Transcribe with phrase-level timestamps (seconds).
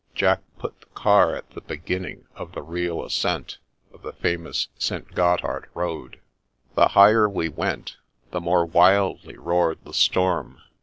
[0.15, 3.59] Jack put the car at the beginning of the real ascent
[3.93, 5.13] of the famous St.
[5.13, 6.19] Gothard Road.
[6.73, 7.97] The higher we went,
[8.31, 10.59] the more wildly roared the storm.